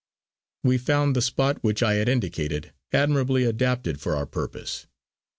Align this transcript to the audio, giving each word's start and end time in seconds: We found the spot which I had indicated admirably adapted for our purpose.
We 0.63 0.79
found 0.79 1.15
the 1.15 1.21
spot 1.21 1.63
which 1.63 1.83
I 1.83 1.93
had 1.93 2.09
indicated 2.09 2.73
admirably 2.91 3.43
adapted 3.43 4.01
for 4.01 4.15
our 4.15 4.25
purpose. 4.25 4.87